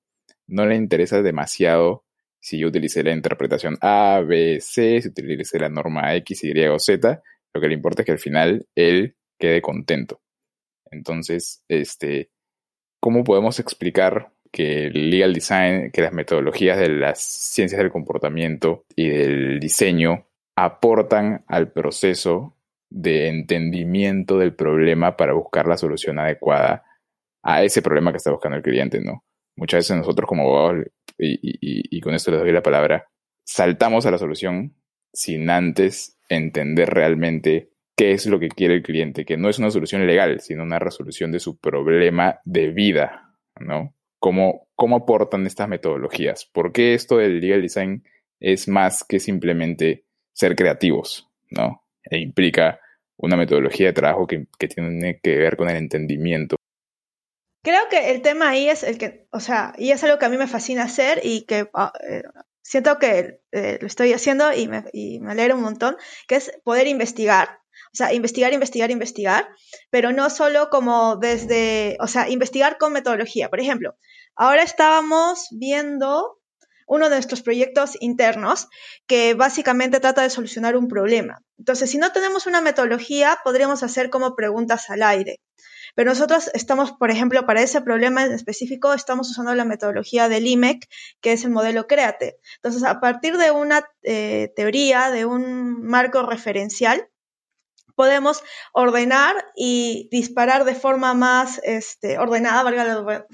no 0.46 0.64
le 0.64 0.76
interesa 0.76 1.22
demasiado 1.22 2.05
si 2.40 2.58
yo 2.58 2.68
utilicé 2.68 3.02
la 3.02 3.12
interpretación 3.12 3.76
A, 3.80 4.20
B, 4.26 4.58
C, 4.60 5.00
si 5.02 5.08
utilicé 5.08 5.58
la 5.58 5.68
norma 5.68 6.14
X, 6.16 6.44
Y 6.44 6.66
o 6.66 6.78
Z, 6.78 7.22
lo 7.54 7.60
que 7.60 7.68
le 7.68 7.74
importa 7.74 8.02
es 8.02 8.06
que 8.06 8.12
al 8.12 8.18
final 8.18 8.66
él 8.74 9.16
quede 9.38 9.62
contento. 9.62 10.20
Entonces, 10.90 11.64
este, 11.68 12.30
¿cómo 13.00 13.24
podemos 13.24 13.58
explicar 13.60 14.32
que 14.52 14.86
el 14.86 15.10
legal 15.10 15.34
design, 15.34 15.90
que 15.90 16.02
las 16.02 16.12
metodologías 16.12 16.78
de 16.78 16.88
las 16.88 17.20
ciencias 17.20 17.78
del 17.80 17.90
comportamiento 17.90 18.84
y 18.94 19.08
del 19.08 19.60
diseño 19.60 20.26
aportan 20.56 21.44
al 21.46 21.72
proceso 21.72 22.56
de 22.88 23.28
entendimiento 23.28 24.38
del 24.38 24.54
problema 24.54 25.16
para 25.16 25.34
buscar 25.34 25.66
la 25.66 25.76
solución 25.76 26.18
adecuada 26.18 26.84
a 27.42 27.62
ese 27.62 27.82
problema 27.82 28.12
que 28.12 28.18
está 28.18 28.30
buscando 28.30 28.56
el 28.56 28.62
cliente, 28.62 29.00
¿no? 29.00 29.24
Muchas 29.56 29.78
veces 29.78 29.96
nosotros 29.96 30.28
como 30.28 30.42
abogados, 30.42 30.86
y, 31.18 32.00
con 32.00 32.14
esto 32.14 32.30
les 32.30 32.40
doy 32.40 32.52
la 32.52 32.62
palabra, 32.62 33.08
saltamos 33.44 34.04
a 34.06 34.10
la 34.10 34.18
solución 34.18 34.74
sin 35.12 35.48
antes 35.48 36.18
entender 36.28 36.90
realmente 36.90 37.70
qué 37.96 38.12
es 38.12 38.26
lo 38.26 38.38
que 38.38 38.48
quiere 38.48 38.74
el 38.74 38.82
cliente, 38.82 39.24
que 39.24 39.38
no 39.38 39.48
es 39.48 39.58
una 39.58 39.70
solución 39.70 40.06
legal, 40.06 40.40
sino 40.40 40.62
una 40.62 40.78
resolución 40.78 41.32
de 41.32 41.40
su 41.40 41.58
problema 41.58 42.40
de 42.44 42.70
vida, 42.70 43.34
¿no? 43.58 43.94
¿Cómo, 44.18 44.68
cómo 44.74 44.96
aportan 44.96 45.46
estas 45.46 45.68
metodologías? 45.68 46.44
¿Por 46.44 46.72
qué 46.72 46.94
esto 46.94 47.16
del 47.16 47.40
legal 47.40 47.62
design 47.62 48.04
es 48.40 48.68
más 48.68 49.04
que 49.04 49.20
simplemente 49.20 50.04
ser 50.34 50.54
creativos, 50.54 51.30
¿no? 51.50 51.82
E 52.04 52.18
implica 52.18 52.78
una 53.16 53.36
metodología 53.36 53.86
de 53.86 53.92
trabajo 53.94 54.26
que, 54.26 54.46
que 54.58 54.68
tiene 54.68 55.18
que 55.22 55.36
ver 55.36 55.56
con 55.56 55.70
el 55.70 55.76
entendimiento 55.76 56.56
Creo 57.66 57.88
que 57.88 58.12
el 58.12 58.22
tema 58.22 58.50
ahí 58.50 58.68
es 58.68 58.84
el 58.84 58.96
que, 58.96 59.26
o 59.32 59.40
sea, 59.40 59.74
y 59.76 59.90
es 59.90 60.04
algo 60.04 60.20
que 60.20 60.26
a 60.26 60.28
mí 60.28 60.36
me 60.36 60.46
fascina 60.46 60.84
hacer 60.84 61.18
y 61.24 61.46
que 61.46 61.68
ah, 61.74 61.92
eh, 62.08 62.22
siento 62.62 63.00
que 63.00 63.40
eh, 63.50 63.78
lo 63.80 63.88
estoy 63.88 64.12
haciendo 64.12 64.52
y 64.52 64.68
me, 64.68 64.84
y 64.92 65.18
me 65.18 65.32
alegra 65.32 65.56
un 65.56 65.62
montón, 65.62 65.96
que 66.28 66.36
es 66.36 66.52
poder 66.62 66.86
investigar. 66.86 67.58
O 67.92 67.96
sea, 67.96 68.12
investigar, 68.12 68.52
investigar, 68.52 68.92
investigar, 68.92 69.48
pero 69.90 70.12
no 70.12 70.30
solo 70.30 70.70
como 70.70 71.16
desde, 71.16 71.96
o 71.98 72.06
sea, 72.06 72.28
investigar 72.28 72.78
con 72.78 72.92
metodología. 72.92 73.50
Por 73.50 73.58
ejemplo, 73.58 73.96
ahora 74.36 74.62
estábamos 74.62 75.48
viendo 75.50 76.38
uno 76.86 77.08
de 77.08 77.16
nuestros 77.16 77.42
proyectos 77.42 77.96
internos 77.98 78.68
que 79.08 79.34
básicamente 79.34 79.98
trata 79.98 80.22
de 80.22 80.30
solucionar 80.30 80.76
un 80.76 80.86
problema. 80.86 81.42
Entonces, 81.58 81.90
si 81.90 81.98
no 81.98 82.12
tenemos 82.12 82.46
una 82.46 82.60
metodología, 82.60 83.40
podríamos 83.42 83.82
hacer 83.82 84.08
como 84.08 84.36
preguntas 84.36 84.88
al 84.88 85.02
aire. 85.02 85.40
Pero 85.96 86.10
nosotros 86.10 86.50
estamos, 86.52 86.92
por 86.92 87.10
ejemplo, 87.10 87.46
para 87.46 87.62
ese 87.62 87.80
problema 87.80 88.22
en 88.22 88.32
específico, 88.32 88.92
estamos 88.92 89.30
usando 89.30 89.54
la 89.54 89.64
metodología 89.64 90.28
del 90.28 90.46
IMEC, 90.46 90.86
que 91.22 91.32
es 91.32 91.42
el 91.44 91.50
modelo 91.50 91.86
CREATE. 91.86 92.38
Entonces, 92.56 92.84
a 92.84 93.00
partir 93.00 93.38
de 93.38 93.50
una 93.50 93.88
eh, 94.02 94.52
teoría, 94.54 95.10
de 95.10 95.24
un 95.24 95.82
marco 95.82 96.22
referencial, 96.22 97.08
podemos 97.94 98.44
ordenar 98.74 99.34
y 99.56 100.10
disparar 100.12 100.66
de 100.66 100.74
forma 100.74 101.14
más 101.14 101.62
este, 101.64 102.18
ordenada, 102.18 102.62
valga 102.62 102.84
la 102.84 103.26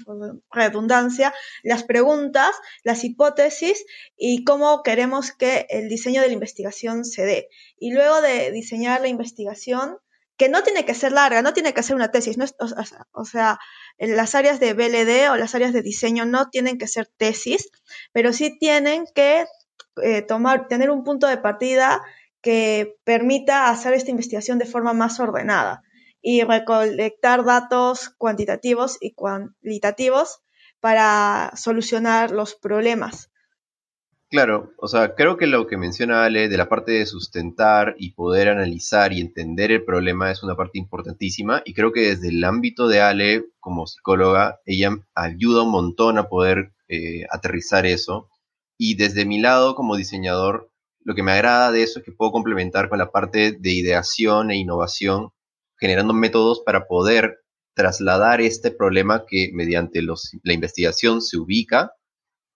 redundancia, 0.49 1.33
las 1.63 1.83
preguntas, 1.83 2.55
las 2.85 3.03
hipótesis 3.03 3.85
y 4.15 4.45
cómo 4.45 4.83
queremos 4.83 5.33
que 5.33 5.67
el 5.69 5.89
diseño 5.89 6.21
de 6.21 6.27
la 6.27 6.33
investigación 6.33 7.03
se 7.03 7.25
dé. 7.25 7.49
Y 7.77 7.91
luego 7.91 8.21
de 8.21 8.51
diseñar 8.51 9.01
la 9.01 9.09
investigación, 9.09 9.97
que 10.37 10.49
no 10.49 10.63
tiene 10.63 10.85
que 10.85 10.93
ser 10.93 11.11
larga, 11.11 11.41
no 11.41 11.53
tiene 11.53 11.73
que 11.73 11.83
ser 11.83 11.95
una 11.95 12.11
tesis, 12.11 12.37
no 12.37 12.45
o, 13.13 13.25
sea, 13.25 13.59
las 13.97 14.35
áreas 14.35 14.59
de 14.59 14.73
BLD 14.73 15.31
o 15.31 15.37
las 15.37 15.53
áreas 15.55 15.73
de 15.73 15.81
diseño 15.81 16.25
no 16.25 16.49
tienen 16.49 16.77
que 16.77 16.87
ser 16.87 17.07
tesis, 17.17 17.69
pero 18.11 18.33
sí 18.33 18.57
tienen 18.57 19.05
que 19.13 19.45
eh, 20.01 20.21
tomar, 20.23 20.67
tener 20.67 20.89
un 20.89 21.03
punto 21.03 21.27
de 21.27 21.37
partida 21.37 22.01
que 22.41 22.97
permita 23.03 23.69
hacer 23.69 23.93
esta 23.93 24.11
investigación 24.11 24.57
de 24.57 24.65
forma 24.65 24.93
más 24.93 25.19
ordenada 25.19 25.83
y 26.21 26.43
recolectar 26.43 27.43
datos 27.43 28.09
cuantitativos 28.17 28.97
y 28.99 29.13
cualitativos 29.13 30.41
para 30.79 31.51
solucionar 31.55 32.31
los 32.31 32.55
problemas. 32.55 33.29
Claro, 34.33 34.73
o 34.79 34.87
sea, 34.87 35.13
creo 35.13 35.37
que 35.37 35.45
lo 35.45 35.67
que 35.67 35.77
menciona 35.77 36.25
Ale 36.25 36.49
de 36.49 36.57
la 36.57 36.67
parte 36.67 36.91
de 36.93 37.05
sustentar 37.05 37.93
y 37.99 38.13
poder 38.13 38.49
analizar 38.49 39.13
y 39.13 39.21
entender 39.21 39.71
el 39.71 39.85
problema 39.85 40.31
es 40.31 40.41
una 40.41 40.55
parte 40.55 40.79
importantísima 40.79 41.61
y 41.65 41.75
creo 41.75 41.91
que 41.91 42.01
desde 42.01 42.29
el 42.29 42.43
ámbito 42.43 42.87
de 42.87 42.99
Ale 42.99 43.45
como 43.59 43.85
psicóloga, 43.85 44.59
ella 44.65 44.97
ayuda 45.13 45.61
un 45.61 45.69
montón 45.69 46.17
a 46.17 46.29
poder 46.29 46.73
eh, 46.87 47.25
aterrizar 47.29 47.85
eso. 47.85 48.27
Y 48.75 48.95
desde 48.95 49.23
mi 49.25 49.39
lado 49.39 49.75
como 49.75 49.95
diseñador, 49.97 50.71
lo 51.01 51.13
que 51.13 51.21
me 51.21 51.31
agrada 51.33 51.71
de 51.71 51.83
eso 51.83 51.99
es 51.99 52.05
que 52.05 52.11
puedo 52.11 52.31
complementar 52.31 52.89
con 52.89 52.97
la 52.97 53.11
parte 53.11 53.51
de 53.51 53.71
ideación 53.71 54.49
e 54.49 54.57
innovación, 54.57 55.29
generando 55.79 56.11
métodos 56.15 56.63
para 56.65 56.87
poder 56.87 57.37
trasladar 57.75 58.41
este 58.41 58.71
problema 58.71 59.25
que 59.27 59.51
mediante 59.53 60.01
la 60.01 60.53
investigación 60.53 61.21
se 61.21 61.37
ubica 61.37 61.91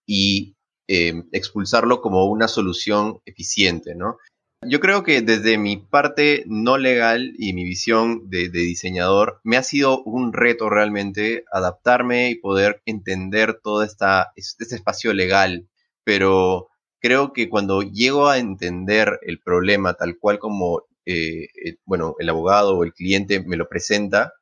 y 0.08 0.56
eh, 0.88 1.22
expulsarlo 1.32 2.00
como 2.00 2.24
una 2.24 2.48
solución 2.48 3.20
eficiente, 3.26 3.94
¿no? 3.94 4.16
Yo 4.66 4.80
creo 4.80 5.04
que 5.04 5.20
desde 5.22 5.56
mi 5.56 5.76
parte 5.76 6.42
no 6.46 6.78
legal 6.78 7.34
y 7.38 7.52
mi 7.52 7.62
visión 7.62 8.28
de, 8.28 8.48
diseñador, 8.48 9.40
me 9.44 9.56
ha 9.56 9.62
sido 9.62 10.02
un 10.02 10.32
reto 10.32 10.68
realmente 10.68 11.44
adaptarme 11.52 12.30
y 12.30 12.34
poder 12.34 12.82
entender 12.84 13.60
todo 13.62 13.84
esta, 13.84 14.32
este 14.34 14.74
espacio 14.74 15.12
legal, 15.12 15.68
pero 16.04 16.68
creo 17.00 17.32
que 17.32 17.48
cuando 17.48 17.82
llego 17.82 18.28
a 18.28 18.38
entender 18.38 19.20
el 19.22 19.40
problema 19.40 19.94
tal 19.94 20.18
cual 20.18 20.40
como, 20.40 20.82
eh, 21.06 21.48
eh, 21.64 21.76
bueno, 21.84 22.16
el 22.18 22.28
abogado 22.28 22.76
o 22.76 22.82
el 22.82 22.94
cliente 22.94 23.40
me 23.40 23.56
lo 23.56 23.68
presenta, 23.68 24.32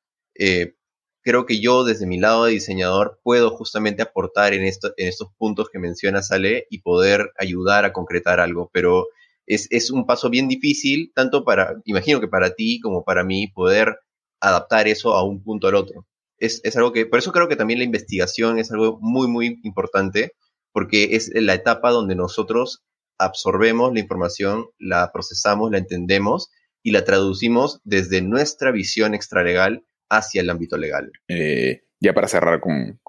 creo 1.26 1.44
que 1.44 1.58
yo 1.58 1.82
desde 1.82 2.06
mi 2.06 2.20
lado 2.20 2.44
de 2.44 2.52
diseñador 2.52 3.18
puedo 3.24 3.50
justamente 3.50 4.00
aportar 4.00 4.54
en, 4.54 4.62
esto, 4.64 4.94
en 4.96 5.08
estos 5.08 5.28
puntos 5.36 5.68
que 5.68 5.80
menciona 5.80 6.22
Sale 6.22 6.68
y 6.70 6.82
poder 6.82 7.32
ayudar 7.36 7.84
a 7.84 7.92
concretar 7.92 8.38
algo, 8.38 8.70
pero 8.72 9.08
es, 9.44 9.90
un 9.90 10.06
paso 10.06 10.30
bien 10.30 10.46
difícil, 10.46 11.10
tanto 11.16 11.44
para, 11.44 11.74
imagino 11.84 12.20
que 12.20 12.28
para 12.28 12.54
ti 12.54 12.78
como 12.78 13.02
para 13.02 13.24
mí, 13.24 13.48
poder 13.48 13.98
adaptar 14.40 14.86
eso 14.86 15.14
a 15.14 15.24
un 15.24 15.42
punto 15.42 15.66
al 15.66 15.74
otro. 15.74 16.06
Es, 16.38 16.60
es 16.62 16.76
algo 16.76 16.92
que, 16.92 17.06
por 17.06 17.18
eso 17.18 17.32
creo 17.32 17.48
que 17.48 17.56
también 17.56 17.80
la 17.80 17.84
investigación 17.84 18.60
es 18.60 18.70
algo 18.70 18.98
muy, 19.00 19.26
muy 19.26 19.58
importante, 19.64 20.30
porque 20.70 21.16
es 21.16 21.32
la 21.34 21.54
etapa 21.54 21.90
donde 21.90 22.14
nosotros 22.14 22.84
absorbemos 23.18 23.92
la 23.92 23.98
información, 23.98 24.66
la 24.78 25.10
procesamos, 25.12 25.72
la 25.72 25.78
entendemos 25.78 26.50
y 26.84 26.92
la 26.92 27.04
traducimos 27.04 27.80
desde 27.82 28.22
nuestra 28.22 28.70
visión 28.70 29.12
extralegal 29.12 29.82
hacia 30.08 30.40
el 30.40 30.50
ámbito 30.50 30.76
legal. 30.76 31.12
Eh, 31.28 31.84
ya 32.00 32.12
para 32.12 32.28
cerrar 32.28 32.60
con, 32.60 33.00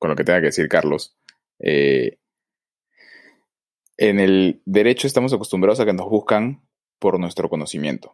lo 0.00 0.16
que 0.16 0.24
tenga 0.24 0.40
que 0.40 0.46
decir 0.46 0.68
Carlos, 0.68 1.16
eh, 1.58 2.18
en 3.96 4.20
el 4.20 4.62
derecho 4.64 5.06
estamos 5.06 5.32
acostumbrados 5.32 5.80
a 5.80 5.84
que 5.84 5.92
nos 5.92 6.08
buscan 6.08 6.62
por 6.98 7.18
nuestro 7.18 7.48
conocimiento. 7.48 8.12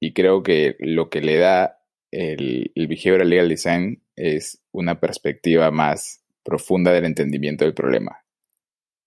Y 0.00 0.12
creo 0.12 0.42
que 0.42 0.76
lo 0.80 1.10
que 1.10 1.20
le 1.20 1.36
da 1.36 1.80
el, 2.10 2.72
el 2.74 2.86
Behavioral 2.86 3.28
Legal 3.28 3.48
Design 3.48 4.02
es 4.16 4.62
una 4.72 5.00
perspectiva 5.00 5.70
más 5.70 6.24
profunda 6.42 6.92
del 6.92 7.04
entendimiento 7.04 7.64
del 7.64 7.74
problema. 7.74 8.24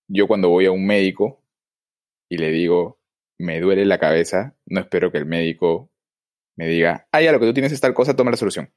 Yo 0.08 0.28
cuando 0.28 0.50
voy 0.50 0.66
a 0.66 0.72
un 0.72 0.86
médico 0.86 1.44
y 2.30 2.38
le 2.38 2.52
digo, 2.52 3.00
me 3.38 3.60
duele 3.60 3.86
la 3.86 4.00
cabeza, 4.00 4.58
no 4.66 4.80
espero 4.80 5.12
que 5.12 5.18
el 5.18 5.26
médico 5.26 5.92
me 6.58 6.68
diga, 6.68 7.08
ah, 7.12 7.22
ya, 7.22 7.32
lo 7.32 7.40
que 7.40 7.46
tú 7.46 7.54
tienes 7.54 7.72
es 7.72 7.80
tal 7.80 7.94
cosa, 7.94 8.16
toma 8.16 8.32
la 8.32 8.38
solución. 8.38 8.70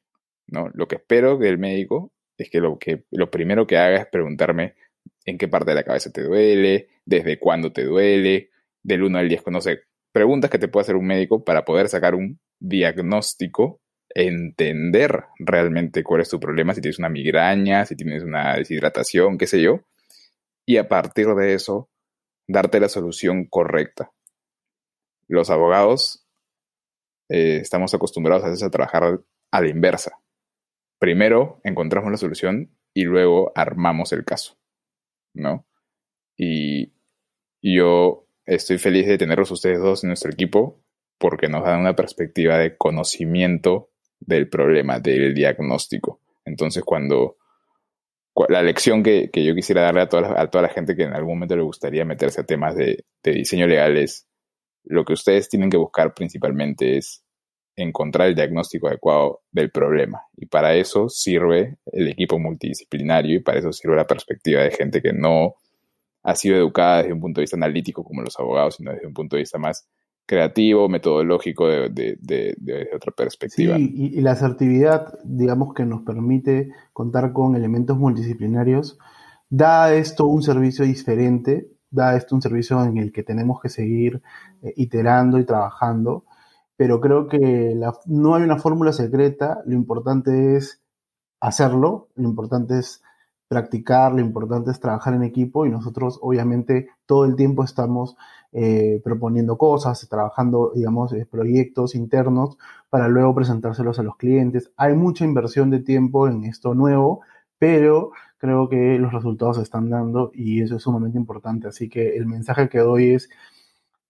¿no? 0.46 0.70
Lo 0.74 0.86
que 0.86 0.96
espero 0.96 1.38
del 1.38 1.58
médico 1.58 2.12
es 2.36 2.50
que 2.50 2.60
lo, 2.60 2.78
que 2.78 3.04
lo 3.10 3.30
primero 3.30 3.66
que 3.66 3.78
haga 3.78 4.02
es 4.02 4.06
preguntarme 4.06 4.74
en 5.24 5.38
qué 5.38 5.48
parte 5.48 5.70
de 5.70 5.76
la 5.76 5.82
cabeza 5.82 6.10
te 6.10 6.22
duele, 6.22 6.88
desde 7.04 7.38
cuándo 7.38 7.72
te 7.72 7.84
duele, 7.84 8.50
del 8.82 9.02
1 9.02 9.18
al 9.18 9.28
10, 9.28 9.42
no 9.48 9.60
sé, 9.60 9.80
preguntas 10.12 10.50
que 10.50 10.58
te 10.58 10.68
puede 10.68 10.82
hacer 10.82 10.96
un 10.96 11.06
médico 11.06 11.44
para 11.44 11.64
poder 11.64 11.88
sacar 11.88 12.14
un 12.14 12.38
diagnóstico, 12.58 13.80
entender 14.14 15.24
realmente 15.38 16.02
cuál 16.02 16.22
es 16.22 16.28
tu 16.28 16.40
problema, 16.40 16.74
si 16.74 16.80
tienes 16.80 16.98
una 16.98 17.08
migraña, 17.08 17.86
si 17.86 17.96
tienes 17.96 18.22
una 18.22 18.56
deshidratación, 18.56 19.38
qué 19.38 19.46
sé 19.46 19.62
yo, 19.62 19.84
y 20.66 20.78
a 20.78 20.88
partir 20.88 21.28
de 21.28 21.54
eso, 21.54 21.88
darte 22.48 22.80
la 22.80 22.88
solución 22.88 23.46
correcta. 23.46 24.10
Los 25.28 25.50
abogados 25.50 26.26
eh, 27.30 27.58
estamos 27.62 27.94
acostumbrados 27.94 28.44
a 28.44 28.48
veces 28.48 28.64
a 28.64 28.70
trabajar 28.70 29.20
a 29.50 29.60
la 29.60 29.68
inversa. 29.68 30.18
Primero 30.98 31.60
encontramos 31.64 32.10
la 32.10 32.18
solución 32.18 32.76
y 32.92 33.04
luego 33.04 33.52
armamos 33.54 34.12
el 34.12 34.24
caso, 34.24 34.58
¿no? 35.32 35.64
Y 36.36 36.92
yo 37.62 38.26
estoy 38.46 38.78
feliz 38.78 39.06
de 39.06 39.16
tenerlos 39.16 39.50
ustedes 39.50 39.78
dos 39.78 40.02
en 40.02 40.08
nuestro 40.08 40.30
equipo 40.30 40.82
porque 41.18 41.48
nos 41.48 41.64
dan 41.64 41.80
una 41.80 41.94
perspectiva 41.94 42.58
de 42.58 42.76
conocimiento 42.76 43.90
del 44.18 44.48
problema, 44.48 44.98
del 44.98 45.34
diagnóstico. 45.34 46.20
Entonces, 46.44 46.82
cuando 46.82 47.36
la 48.48 48.62
lección 48.62 49.02
que, 49.02 49.30
yo 49.32 49.54
quisiera 49.54 49.82
darle 49.82 50.00
a 50.00 50.08
toda, 50.08 50.22
la, 50.22 50.40
a 50.40 50.50
toda 50.50 50.62
la 50.62 50.68
gente 50.68 50.96
que 50.96 51.04
en 51.04 51.12
algún 51.12 51.34
momento 51.34 51.56
le 51.56 51.62
gustaría 51.62 52.04
meterse 52.04 52.40
a 52.40 52.44
temas 52.44 52.74
de, 52.74 53.04
de 53.22 53.32
diseño 53.32 53.66
legal 53.66 53.96
es 53.98 54.29
lo 54.84 55.04
que 55.04 55.12
ustedes 55.12 55.48
tienen 55.48 55.70
que 55.70 55.76
buscar 55.76 56.14
principalmente 56.14 56.96
es 56.96 57.24
encontrar 57.76 58.28
el 58.28 58.34
diagnóstico 58.34 58.88
adecuado 58.88 59.40
del 59.50 59.70
problema. 59.70 60.22
Y 60.36 60.46
para 60.46 60.74
eso 60.74 61.08
sirve 61.08 61.78
el 61.86 62.08
equipo 62.08 62.38
multidisciplinario 62.38 63.36
y 63.36 63.40
para 63.40 63.58
eso 63.58 63.72
sirve 63.72 63.96
la 63.96 64.06
perspectiva 64.06 64.62
de 64.62 64.70
gente 64.70 65.00
que 65.00 65.12
no 65.12 65.54
ha 66.22 66.34
sido 66.34 66.56
educada 66.56 66.98
desde 66.98 67.12
un 67.12 67.20
punto 67.20 67.40
de 67.40 67.44
vista 67.44 67.56
analítico 67.56 68.04
como 68.04 68.22
los 68.22 68.38
abogados, 68.38 68.76
sino 68.76 68.92
desde 68.92 69.06
un 69.06 69.14
punto 69.14 69.36
de 69.36 69.42
vista 69.42 69.58
más 69.58 69.86
creativo, 70.26 70.88
metodológico, 70.88 71.66
de, 71.66 72.88
otra 72.94 73.12
perspectiva. 73.12 73.76
Sí, 73.76 73.92
y, 73.96 74.18
y, 74.18 74.20
la 74.20 74.32
asertividad, 74.32 75.18
digamos, 75.24 75.74
que 75.74 75.84
nos 75.84 76.02
permite 76.02 76.70
contar 76.92 77.32
con 77.32 77.56
elementos 77.56 77.98
multidisciplinarios, 77.98 78.98
da 79.48 79.92
esto 79.92 80.26
un 80.26 80.42
servicio 80.42 80.84
diferente, 80.84 81.68
da 81.90 82.16
esto 82.16 82.34
un 82.34 82.42
servicio 82.42 82.82
en 82.84 82.98
el 82.98 83.12
que 83.12 83.22
tenemos 83.22 83.60
que 83.60 83.68
seguir 83.68 84.22
eh, 84.62 84.72
iterando 84.76 85.38
y 85.38 85.44
trabajando, 85.44 86.24
pero 86.76 87.00
creo 87.00 87.28
que 87.28 87.78
no 88.06 88.34
hay 88.34 88.42
una 88.42 88.58
fórmula 88.58 88.92
secreta, 88.92 89.60
lo 89.66 89.74
importante 89.74 90.56
es 90.56 90.80
hacerlo, 91.40 92.08
lo 92.14 92.28
importante 92.28 92.78
es 92.78 93.02
practicar, 93.48 94.12
lo 94.12 94.20
importante 94.20 94.70
es 94.70 94.78
trabajar 94.80 95.14
en 95.14 95.24
equipo 95.24 95.66
y 95.66 95.70
nosotros 95.70 96.18
obviamente 96.22 96.88
todo 97.04 97.24
el 97.24 97.34
tiempo 97.34 97.64
estamos 97.64 98.16
eh, 98.52 99.00
proponiendo 99.02 99.58
cosas, 99.58 100.08
trabajando, 100.08 100.72
digamos, 100.74 101.12
eh, 101.12 101.26
proyectos 101.28 101.94
internos 101.94 102.58
para 102.90 103.08
luego 103.08 103.34
presentárselos 103.34 103.98
a 103.98 104.04
los 104.04 104.16
clientes. 104.16 104.70
Hay 104.76 104.94
mucha 104.94 105.24
inversión 105.24 105.70
de 105.70 105.80
tiempo 105.80 106.28
en 106.28 106.44
esto 106.44 106.74
nuevo, 106.74 107.22
pero 107.58 108.12
creo 108.40 108.68
que 108.68 108.98
los 108.98 109.12
resultados 109.12 109.56
se 109.58 109.62
están 109.62 109.90
dando 109.90 110.30
y 110.34 110.62
eso 110.62 110.76
es 110.76 110.82
sumamente 110.82 111.18
importante. 111.18 111.68
Así 111.68 111.88
que 111.88 112.16
el 112.16 112.26
mensaje 112.26 112.68
que 112.68 112.78
doy 112.78 113.10
es 113.10 113.28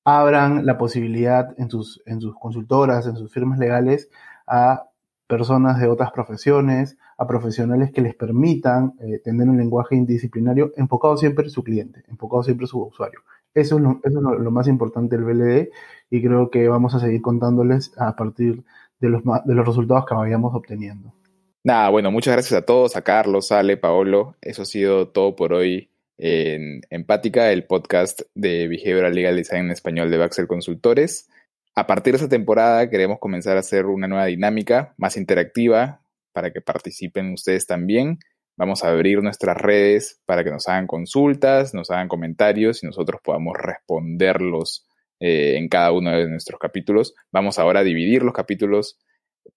abran 0.04 0.64
la 0.64 0.78
posibilidad 0.78 1.54
en 1.58 1.68
sus, 1.70 2.00
en 2.06 2.20
sus 2.20 2.34
consultoras, 2.36 3.06
en 3.06 3.16
sus 3.16 3.32
firmas 3.32 3.58
legales, 3.58 4.08
a 4.46 4.86
personas 5.26 5.80
de 5.80 5.88
otras 5.88 6.12
profesiones, 6.12 6.96
a 7.18 7.26
profesionales 7.26 7.92
que 7.92 8.00
les 8.02 8.14
permitan 8.14 8.94
eh, 9.00 9.18
tener 9.18 9.48
un 9.48 9.58
lenguaje 9.58 9.96
interdisciplinario 9.96 10.72
enfocado 10.76 11.16
siempre 11.16 11.44
en 11.44 11.50
su 11.50 11.62
cliente, 11.62 12.04
enfocado 12.08 12.42
siempre 12.42 12.64
en 12.64 12.68
su 12.68 12.82
usuario. 12.82 13.20
Eso 13.52 13.76
es, 13.76 13.82
lo, 13.82 14.00
eso 14.04 14.18
es 14.18 14.40
lo, 14.40 14.50
más 14.52 14.68
importante 14.68 15.16
del 15.16 15.24
BLD 15.24 15.70
y 16.08 16.22
creo 16.22 16.50
que 16.50 16.68
vamos 16.68 16.94
a 16.94 17.00
seguir 17.00 17.20
contándoles 17.20 17.92
a 17.98 18.14
partir 18.14 18.64
de 19.00 19.08
los, 19.08 19.22
de 19.24 19.54
los 19.54 19.66
resultados 19.66 20.06
que 20.06 20.14
vayamos 20.14 20.54
obteniendo. 20.54 21.12
Nada, 21.62 21.90
bueno, 21.90 22.10
muchas 22.10 22.32
gracias 22.32 22.58
a 22.58 22.64
todos, 22.64 22.96
a 22.96 23.02
Carlos, 23.02 23.52
Ale, 23.52 23.76
Paolo. 23.76 24.34
Eso 24.40 24.62
ha 24.62 24.64
sido 24.64 25.08
todo 25.08 25.36
por 25.36 25.52
hoy 25.52 25.90
en 26.16 26.80
Empática, 26.88 27.52
el 27.52 27.64
podcast 27.64 28.22
de 28.34 28.66
Behavioral 28.66 29.14
Legal 29.14 29.36
Design 29.36 29.66
en 29.66 29.70
español 29.72 30.10
de 30.10 30.16
Baxel 30.16 30.46
Consultores. 30.46 31.28
A 31.74 31.86
partir 31.86 32.14
de 32.14 32.16
esta 32.16 32.30
temporada 32.30 32.88
queremos 32.88 33.18
comenzar 33.18 33.58
a 33.58 33.60
hacer 33.60 33.84
una 33.84 34.08
nueva 34.08 34.24
dinámica 34.24 34.94
más 34.96 35.18
interactiva 35.18 36.00
para 36.32 36.50
que 36.50 36.62
participen 36.62 37.34
ustedes 37.34 37.66
también. 37.66 38.20
Vamos 38.56 38.82
a 38.82 38.88
abrir 38.88 39.22
nuestras 39.22 39.58
redes 39.58 40.18
para 40.24 40.42
que 40.42 40.50
nos 40.50 40.66
hagan 40.66 40.86
consultas, 40.86 41.74
nos 41.74 41.90
hagan 41.90 42.08
comentarios 42.08 42.82
y 42.82 42.86
nosotros 42.86 43.20
podamos 43.22 43.54
responderlos 43.58 44.86
eh, 45.20 45.58
en 45.58 45.68
cada 45.68 45.92
uno 45.92 46.10
de 46.10 46.26
nuestros 46.26 46.58
capítulos. 46.58 47.14
Vamos 47.30 47.58
ahora 47.58 47.80
a 47.80 47.84
dividir 47.84 48.22
los 48.22 48.32
capítulos 48.32 48.98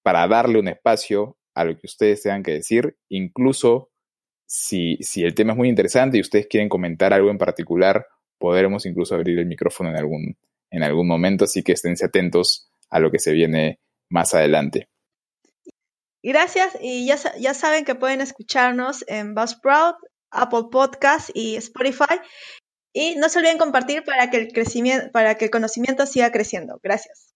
para 0.01 0.27
darle 0.27 0.59
un 0.59 0.67
espacio 0.67 1.37
a 1.53 1.65
lo 1.65 1.77
que 1.77 1.87
ustedes 1.87 2.23
tengan 2.23 2.43
que 2.43 2.51
decir. 2.51 2.97
Incluso 3.09 3.91
si, 4.45 4.97
si 5.01 5.23
el 5.23 5.33
tema 5.35 5.53
es 5.53 5.57
muy 5.57 5.69
interesante 5.69 6.17
y 6.17 6.21
ustedes 6.21 6.47
quieren 6.47 6.69
comentar 6.69 7.13
algo 7.13 7.29
en 7.29 7.37
particular, 7.37 8.05
podremos 8.37 8.85
incluso 8.85 9.15
abrir 9.15 9.39
el 9.39 9.45
micrófono 9.45 9.89
en 9.89 9.97
algún, 9.97 10.37
en 10.69 10.83
algún 10.83 11.07
momento, 11.07 11.45
así 11.45 11.63
que 11.63 11.73
esténse 11.73 12.05
atentos 12.05 12.69
a 12.89 12.99
lo 12.99 13.11
que 13.11 13.19
se 13.19 13.31
viene 13.31 13.79
más 14.09 14.33
adelante. 14.33 14.89
Gracias 16.21 16.77
y 16.79 17.05
ya, 17.05 17.17
ya 17.37 17.53
saben 17.53 17.83
que 17.83 17.95
pueden 17.95 18.21
escucharnos 18.21 19.03
en 19.07 19.35
Buzzsprout, 19.35 19.97
Apple 20.31 20.65
Podcast 20.71 21.29
y 21.33 21.55
Spotify. 21.57 22.19
Y 22.93 23.15
no 23.15 23.27
se 23.27 23.39
olviden 23.39 23.57
compartir 23.57 24.03
para 24.03 24.29
que 24.29 24.37
el 24.37 24.53
crecimiento, 24.53 25.11
para 25.11 25.35
que 25.35 25.45
el 25.45 25.51
conocimiento 25.51 26.05
siga 26.05 26.31
creciendo. 26.31 26.79
Gracias. 26.83 27.32